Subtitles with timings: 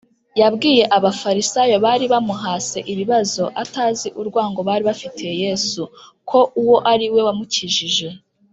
[0.41, 5.81] Yabwiye Abafarisayo bari bamuhase ibibazo, atazi urwango bari bafitiye Yesu,
[6.29, 8.07] ko uwo ari we wamukijije.